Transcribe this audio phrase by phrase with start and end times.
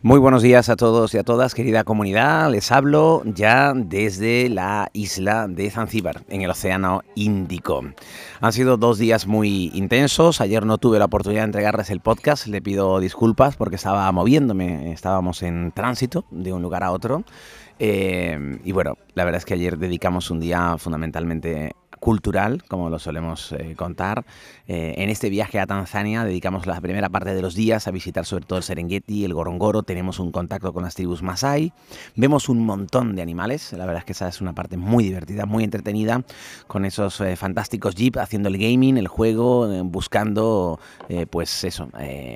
[0.00, 2.52] Muy buenos días a todos y a todas, querida comunidad.
[2.52, 7.82] Les hablo ya desde la isla de Zanzíbar, en el Océano Índico.
[8.40, 10.40] Han sido dos días muy intensos.
[10.40, 12.46] Ayer no tuve la oportunidad de entregarles el podcast.
[12.46, 14.92] Le pido disculpas porque estaba moviéndome.
[14.92, 17.24] Estábamos en tránsito de un lugar a otro.
[17.80, 22.98] Eh, y bueno, la verdad es que ayer dedicamos un día fundamentalmente cultural, como lo
[22.98, 24.24] solemos eh, contar.
[24.66, 28.24] Eh, en este viaje a Tanzania dedicamos la primera parte de los días a visitar
[28.24, 31.72] sobre todo el Serengeti, el Gorongoro, tenemos un contacto con las tribus Masai,
[32.16, 35.46] vemos un montón de animales, la verdad es que esa es una parte muy divertida,
[35.46, 36.22] muy entretenida,
[36.66, 40.78] con esos eh, fantásticos jeep haciendo el gaming, el juego, buscando
[41.30, 41.88] pues eso,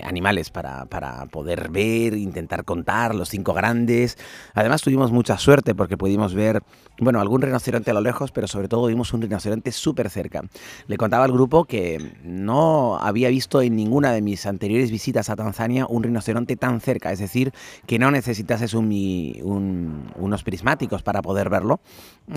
[0.03, 4.19] animales para, para poder ver, intentar contar, los cinco grandes.
[4.55, 6.63] Además tuvimos mucha suerte porque pudimos ver,
[6.99, 10.43] bueno, algún rinoceronte a lo lejos, pero sobre todo vimos un rinoceronte súper cerca.
[10.87, 15.37] Le contaba al grupo que no había visto en ninguna de mis anteriores visitas a
[15.37, 17.53] Tanzania un rinoceronte tan cerca, es decir,
[17.87, 21.81] que no necesitases unos prismáticos para poder verlo.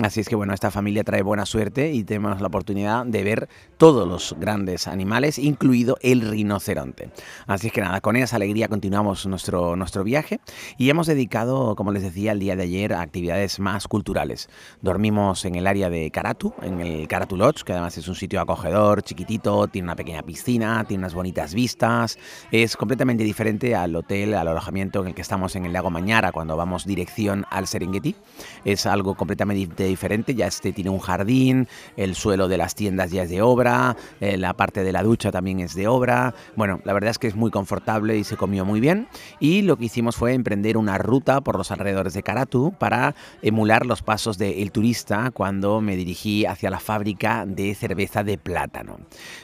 [0.02, 3.48] Así es que bueno, esta familia trae buena suerte y tenemos la oportunidad de ver
[3.76, 7.10] todos los grandes animales, incluido el rinoceronte.
[7.46, 10.40] Así es que nada, con esa alegría continuamos nuestro, nuestro viaje
[10.76, 14.48] y hemos dedicado, como les decía, el día de ayer a actividades más culturales.
[14.82, 18.40] Dormimos en el área de Karatu, en el Karatu Lodge, que además es un sitio
[18.40, 22.18] acogedor, chiquitito, tiene una pequeña piscina, tiene unas bonitas vistas.
[22.50, 26.32] Es completamente diferente al hotel, al alojamiento en el que estamos en el lago Mañara
[26.32, 28.16] cuando vamos dirección al Serengeti.
[28.64, 33.22] Es algo completamente diferente, ya este tiene un jardín, el suelo de las tiendas ya
[33.22, 36.34] es de obra, eh, la parte de la ducha también es de obra.
[36.56, 39.08] Bueno, la verdad es que es muy confortable y se comió muy bien.
[39.40, 43.86] Y lo que hicimos fue emprender una ruta por los alrededores de Karatu para emular
[43.86, 48.98] los pasos del turista cuando me dirigí hacia la fábrica de cerveza de plátano.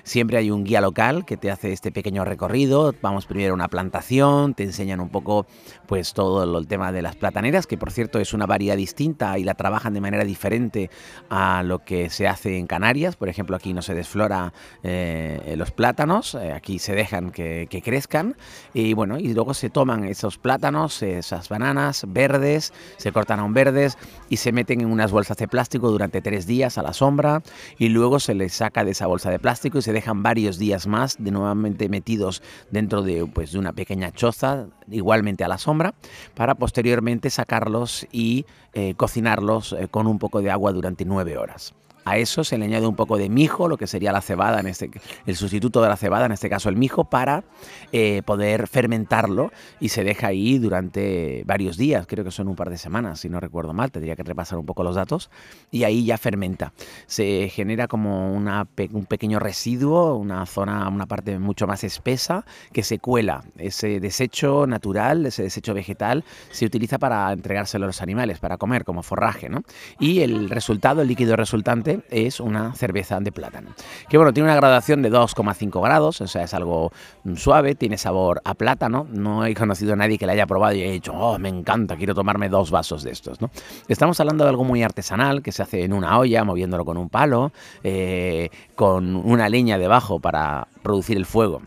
[0.04, 2.94] Siempre hay un guía local que te hace este pequeño recorrido.
[3.02, 5.46] Vamos primero a una plantación, te enseñan un poco
[5.86, 9.44] pues todo el tema de las plataneras, que por cierto es una variedad distinta y
[9.44, 10.90] la trabajan de manera diferente
[11.28, 13.16] a lo que se hace en Canarias.
[13.16, 14.52] Por ejemplo, aquí no se desflora
[14.82, 18.36] eh, los plátanos, eh, aquí se dejan que, que, crezcan
[18.74, 23.98] y bueno, y luego se toman esos plátanos, esas bananas verdes, se cortan aún verdes
[24.28, 27.41] y se meten en unas bolsas de plástico durante tres días a la sombra
[27.78, 30.86] y luego se les saca de esa bolsa de plástico y se dejan varios días
[30.86, 35.94] más de nuevamente metidos dentro de, pues, de una pequeña choza, igualmente a la sombra,
[36.34, 41.75] para posteriormente sacarlos y eh, cocinarlos eh, con un poco de agua durante nueve horas.
[42.04, 44.66] A eso se le añade un poco de mijo, lo que sería la cebada, en
[44.66, 44.90] este,
[45.26, 47.44] el sustituto de la cebada, en este caso el mijo, para
[47.92, 52.70] eh, poder fermentarlo y se deja ahí durante varios días, creo que son un par
[52.70, 55.30] de semanas, si no recuerdo mal, tendría que repasar un poco los datos,
[55.70, 56.72] y ahí ya fermenta.
[57.06, 62.82] Se genera como una, un pequeño residuo, una zona, una parte mucho más espesa que
[62.82, 63.44] se cuela.
[63.58, 68.84] Ese desecho natural, ese desecho vegetal, se utiliza para entregárselo a los animales, para comer
[68.84, 69.62] como forraje, ¿no?
[69.98, 73.70] Y el resultado, el líquido resultante, es una cerveza de plátano.
[74.08, 76.92] Que bueno, tiene una graduación de 2,5 grados, o sea, es algo
[77.36, 79.06] suave, tiene sabor a plátano.
[79.10, 81.97] No he conocido a nadie que la haya probado y haya dicho, oh, me encanta,
[81.97, 83.41] quiero tomarme dos vasos de estos.
[83.41, 83.50] ¿no?
[83.88, 87.08] Estamos hablando de algo muy artesanal que se hace en una olla, moviéndolo con un
[87.08, 87.52] palo,
[87.82, 91.62] eh, con una leña debajo para producir el fuego.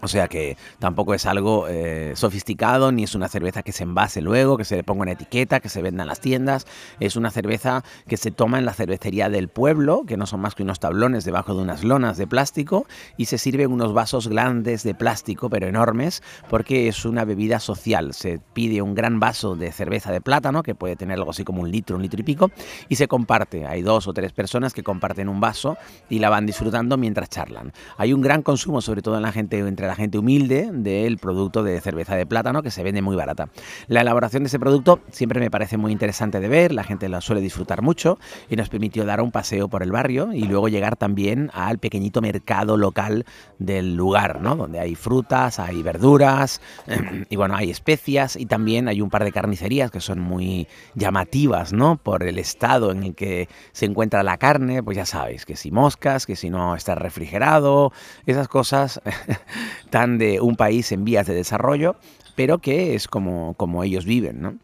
[0.00, 4.20] O sea que tampoco es algo eh, sofisticado, ni es una cerveza que se envase
[4.20, 6.66] luego, que se le ponga una etiqueta, que se venda en las tiendas.
[7.00, 10.54] Es una cerveza que se toma en la cervecería del pueblo, que no son más
[10.54, 12.86] que unos tablones debajo de unas lonas de plástico,
[13.16, 17.58] y se sirve en unos vasos grandes de plástico, pero enormes, porque es una bebida
[17.58, 18.14] social.
[18.14, 21.62] Se pide un gran vaso de cerveza de plátano, que puede tener algo así como
[21.62, 22.50] un litro, un litro y pico,
[22.88, 23.66] y se comparte.
[23.66, 25.76] Hay dos o tres personas que comparten un vaso
[26.08, 27.72] y la van disfrutando mientras charlan.
[27.96, 31.62] Hay un gran consumo, sobre todo en la gente entre la gente humilde del producto
[31.62, 33.48] de cerveza de plátano que se vende muy barata.
[33.86, 37.20] La elaboración de ese producto siempre me parece muy interesante de ver, la gente la
[37.20, 38.18] suele disfrutar mucho
[38.50, 42.20] y nos permitió dar un paseo por el barrio y luego llegar también al pequeñito
[42.20, 43.24] mercado local
[43.58, 44.56] del lugar, ¿no?
[44.56, 46.60] donde hay frutas, hay verduras
[47.30, 51.72] y bueno, hay especias y también hay un par de carnicerías que son muy llamativas
[51.72, 51.96] ¿no?
[51.96, 55.70] por el estado en el que se encuentra la carne, pues ya sabéis, que si
[55.70, 57.90] moscas, que si no está refrigerado,
[58.26, 59.00] esas cosas
[59.90, 61.96] tan de un país en vías de desarrollo,
[62.34, 64.60] pero que es como, como ellos viven.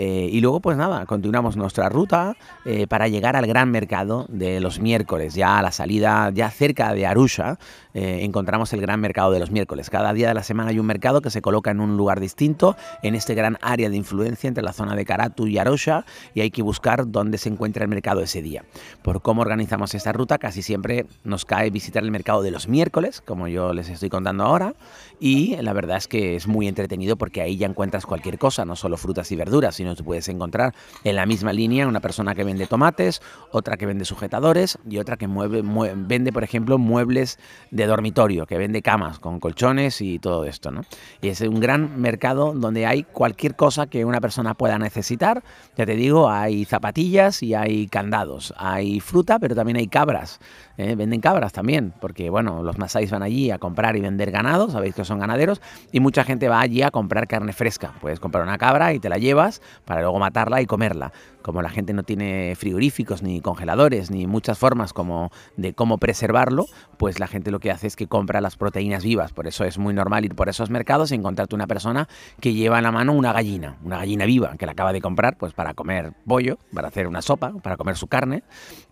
[0.00, 4.60] Eh, y luego, pues nada, continuamos nuestra ruta eh, para llegar al gran mercado de
[4.60, 7.58] los miércoles, ya a la salida, ya cerca de Arusha,
[7.94, 9.90] eh, encontramos el gran mercado de los miércoles.
[9.90, 12.76] Cada día de la semana hay un mercado que se coloca en un lugar distinto,
[13.02, 16.52] en este gran área de influencia entre la zona de Karatu y Arusha, y hay
[16.52, 18.64] que buscar dónde se encuentra el mercado ese día.
[19.02, 23.20] Por cómo organizamos esta ruta, casi siempre nos cae visitar el mercado de los miércoles,
[23.20, 24.74] como yo les estoy contando ahora,
[25.18, 28.76] y la verdad es que es muy entretenido porque ahí ya encuentras cualquier cosa, no
[28.76, 30.74] solo frutas y verduras, sino puedes encontrar
[31.04, 33.20] en la misma línea una persona que vende tomates,
[33.50, 35.62] otra que vende sujetadores y otra que mueve,
[35.96, 37.38] vende, por ejemplo, muebles
[37.70, 40.70] de dormitorio, que vende camas con colchones y todo esto.
[40.70, 40.82] ¿no?
[41.20, 45.42] Y es un gran mercado donde hay cualquier cosa que una persona pueda necesitar.
[45.76, 50.40] Ya te digo, hay zapatillas y hay candados, hay fruta, pero también hay cabras.
[50.76, 50.94] ¿eh?
[50.94, 54.94] Venden cabras también, porque bueno, los masáis van allí a comprar y vender ganado, sabéis
[54.94, 55.60] que son ganaderos,
[55.92, 57.94] y mucha gente va allí a comprar carne fresca.
[58.00, 61.12] Puedes comprar una cabra y te la llevas para luego matarla y comerla
[61.48, 66.66] como la gente no tiene frigoríficos ni congeladores ni muchas formas como de cómo preservarlo,
[66.98, 69.32] pues la gente lo que hace es que compra las proteínas vivas.
[69.32, 72.06] Por eso es muy normal ir por esos mercados y encontrarte una persona
[72.38, 75.38] que lleva en la mano una gallina, una gallina viva que la acaba de comprar
[75.38, 78.42] pues para comer pollo, para hacer una sopa, para comer su carne,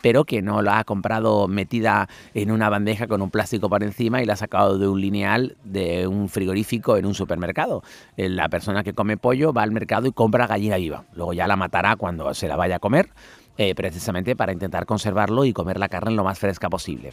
[0.01, 4.23] pero que no la ha comprado metida en una bandeja con un plástico por encima
[4.23, 7.83] y la ha sacado de un lineal de un frigorífico en un supermercado.
[8.17, 11.05] La persona que come pollo va al mercado y compra gallina viva.
[11.13, 13.11] Luego ya la matará cuando se la vaya a comer,
[13.59, 17.13] eh, precisamente para intentar conservarlo y comer la carne lo más fresca posible.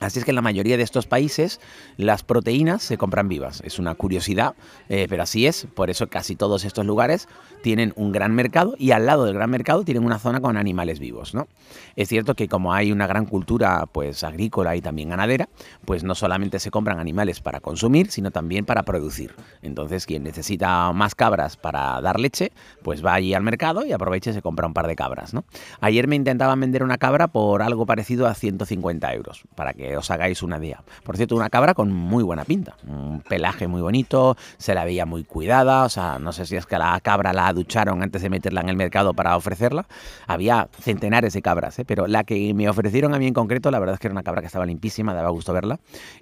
[0.00, 1.60] Así es que en la mayoría de estos países
[1.96, 3.62] las proteínas se compran vivas.
[3.64, 4.54] Es una curiosidad,
[4.88, 5.66] eh, pero así es.
[5.74, 7.28] Por eso casi todos estos lugares
[7.62, 10.98] tienen un gran mercado y al lado del gran mercado tienen una zona con animales
[11.00, 11.34] vivos.
[11.34, 11.48] ¿no?
[11.96, 15.48] Es cierto que como hay una gran cultura pues, agrícola y también ganadera,
[15.84, 19.34] pues no solamente se compran animales para consumir, sino también para producir.
[19.62, 22.52] Entonces quien necesita más cabras para dar leche,
[22.82, 25.32] pues va allí al mercado y aprovecha y se compra un par de cabras.
[25.80, 30.10] Ayer me intentaban vender una cabra por algo parecido a 150 euros, para que os
[30.10, 30.82] hagáis una idea.
[31.04, 35.06] Por cierto, una cabra con muy buena pinta, un pelaje muy bonito, se la veía
[35.06, 38.30] muy cuidada, o sea, no sé si es que la cabra la ducharon antes de
[38.30, 39.86] meterla en el mercado para ofrecerla.
[40.26, 41.84] Había centenares de cabras, ¿eh?
[41.84, 44.22] pero la que me ofrecieron a mí en concreto, la verdad es que era una
[44.22, 45.78] cabra que estaba limpísima, daba gusto verla.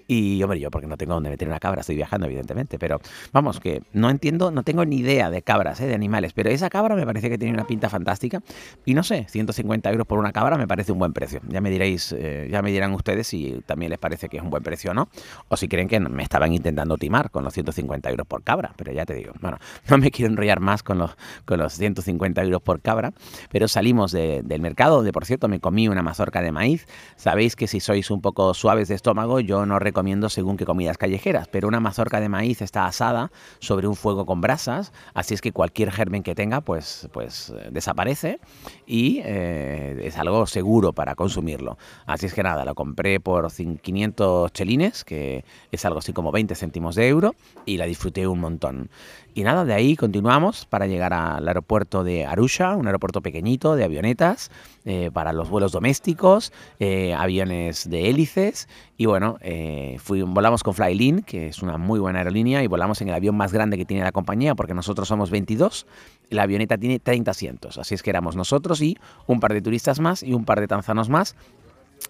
[0.06, 3.00] Y hombre, yo porque no tengo dónde meter una cabra, estoy viajando evidentemente, pero
[3.32, 5.86] vamos, que no entiendo, no tengo ni idea de cabras, ¿eh?
[5.86, 8.42] de animales, pero esa cabra me parece que tiene una pinta fantástica
[8.84, 11.40] y no sé, 150 euros por una cabra me parece un buen precio.
[11.48, 14.50] Ya me diréis, eh, ya me dirán ustedes si también les parece que es un
[14.50, 15.08] buen precio no,
[15.48, 18.92] o si creen que me estaban intentando timar con los 150 euros por cabra, pero
[18.92, 19.58] ya te digo, bueno,
[19.88, 23.12] no me quiero enrollar más con los, con los 150 euros por cabra,
[23.50, 26.86] pero salimos del mercado, donde por cierto me comí una mazorca de maíz,
[27.16, 30.98] sabéis que si sois un poco suaves de estómago, yo no recomiendo según qué comidas
[30.98, 35.40] callejeras, pero una mazorca de maíz está asada sobre un fuego con brasas, así es
[35.40, 38.40] que cualquier germen que tenga, pues, pues eh, desaparece
[38.86, 41.78] y eh, es algo seguro para consumirlo.
[42.06, 46.54] Así es que nada, lo compré por 500 chelines, que es algo así como 20
[46.54, 47.34] céntimos de euro,
[47.64, 48.90] y la disfruté un montón.
[49.36, 53.84] Y nada, de ahí continuamos para llegar al aeropuerto de Arusha, un aeropuerto pequeñito de
[53.84, 54.50] avionetas
[54.86, 58.66] eh, para los vuelos domésticos, eh, aviones de hélices.
[58.96, 63.08] Y bueno, eh, volamos con Flylin, que es una muy buena aerolínea, y volamos en
[63.08, 65.86] el avión más grande que tiene la compañía, porque nosotros somos 22.
[66.30, 68.96] La avioneta tiene 30 asientos, así es que éramos nosotros y
[69.26, 71.36] un par de turistas más y un par de tanzanos más.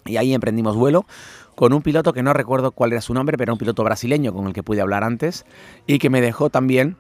[0.05, 1.07] Y ahí emprendimos vuelo
[1.55, 4.47] con un piloto que no recuerdo cuál era su nombre, pero un piloto brasileño con
[4.47, 5.47] el que pude hablar antes
[5.87, 6.97] y que me dejó también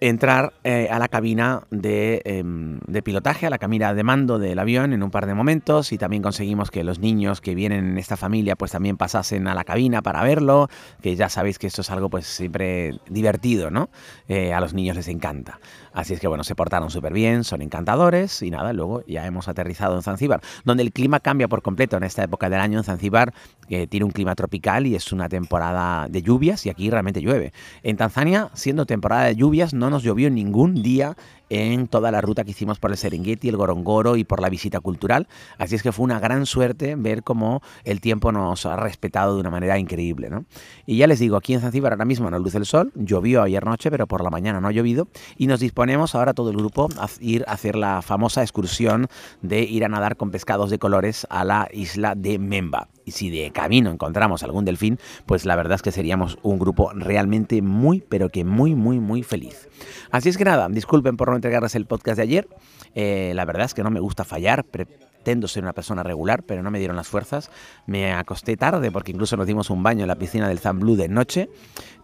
[0.00, 4.94] entrar eh, a la cabina em, de, pilotaje, a la cabina de mando del avión
[4.94, 8.16] en un par de momentos y también conseguimos que los niños que vienen en esta
[8.16, 10.68] familia pues también pasasen a la cabina para verlo,
[11.02, 13.90] que ya sabéis que esto es algo pues siempre divertido, ¿no?
[14.26, 15.60] Eh, a los niños les encanta.
[15.92, 19.48] Así es que bueno, se portaron súper bien, son encantadores y nada, luego ya hemos
[19.48, 22.84] aterrizado en Zanzíbar, donde el clima cambia por completo en esta época del año en
[22.84, 23.34] Zanzíbar,
[23.68, 27.52] que tiene un clima tropical y es una temporada de lluvias y aquí realmente llueve.
[27.82, 31.16] En Tanzania, siendo temporada de lluvias, no nos llovió ningún día
[31.50, 34.80] en toda la ruta que hicimos por el Serengeti, el Gorongoro y por la visita
[34.80, 35.28] cultural.
[35.58, 39.40] Así es que fue una gran suerte ver cómo el tiempo nos ha respetado de
[39.40, 40.30] una manera increíble.
[40.30, 40.44] ¿no?
[40.86, 43.64] Y ya les digo, aquí en Zanzíbar ahora mismo no luce el sol, llovió ayer
[43.64, 46.88] noche, pero por la mañana no ha llovido y nos disponemos ahora todo el grupo
[46.98, 49.08] a ir a hacer la famosa excursión
[49.42, 52.88] de ir a nadar con pescados de colores a la isla de Memba.
[53.04, 56.92] Y si de camino encontramos algún delfín, pues la verdad es que seríamos un grupo
[56.94, 59.68] realmente muy, pero que muy, muy, muy feliz.
[60.10, 62.48] Así es que nada, disculpen por no entregarles el podcast de ayer.
[62.94, 64.64] Eh, la verdad es que no me gusta fallar.
[64.64, 67.50] Pretendo ser una persona regular, pero no me dieron las fuerzas.
[67.86, 70.96] Me acosté tarde porque incluso nos dimos un baño en la piscina del Zan Blue
[70.96, 71.48] de noche.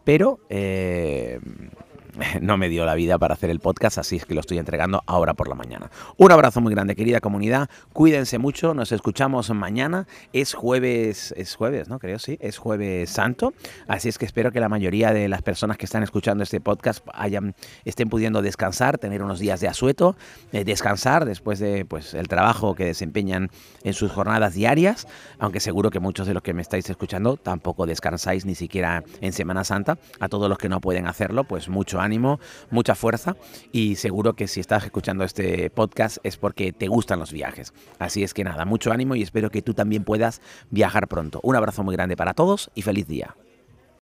[0.05, 1.41] Pero eh,
[2.41, 5.03] no me dio la vida para hacer el podcast, así es que lo estoy entregando
[5.07, 5.91] ahora por la mañana.
[6.17, 7.69] Un abrazo muy grande, querida comunidad.
[7.93, 10.07] Cuídense mucho, nos escuchamos mañana.
[10.33, 11.99] Es jueves, es jueves, ¿no?
[11.99, 13.53] Creo, sí, es jueves santo.
[13.89, 17.07] Así es que espero que la mayoría de las personas que están escuchando este podcast
[17.85, 20.17] estén pudiendo descansar, tener unos días de asueto,
[20.53, 23.51] eh, descansar después de pues, el trabajo que desempeñan
[23.85, 25.07] en sus jornadas diarias,
[25.39, 29.33] aunque seguro que muchos de los que me estáis escuchando tampoco descansáis ni siquiera en
[29.33, 29.99] Semana Santa.
[30.21, 33.37] A todos los que no pueden hacerlo, pues mucho ánimo, mucha fuerza
[33.73, 37.75] y seguro que si estás escuchando este podcast es porque te gustan los viajes.
[37.99, 41.41] Así es que nada, mucho ánimo y espero que tú también puedas viajar pronto.
[41.43, 43.37] Un abrazo muy grande para todos y feliz día.